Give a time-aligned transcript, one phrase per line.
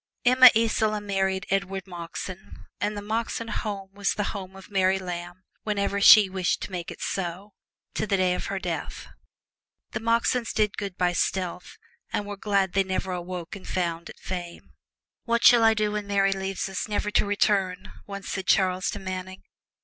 [0.25, 5.43] Emma Isola married Edward Moxon, and the Moxon home was the home of Mary Lamb
[5.61, 7.53] whenever she wished to make it so,
[7.93, 9.09] to the day of her death.
[9.91, 11.77] The Moxons did good by stealth,
[12.11, 14.71] and were glad they never awoke and found it fame.
[15.25, 18.97] "What shall I do when Mary leaves me, never to return?" once said Charles to
[18.99, 19.43] Manning.